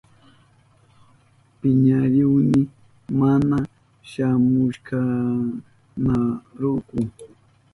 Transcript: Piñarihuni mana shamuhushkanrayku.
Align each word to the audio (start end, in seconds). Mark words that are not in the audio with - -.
Piñarihuni 1.59 2.59
mana 3.19 3.57
shamuhushkanrayku. 4.11 6.97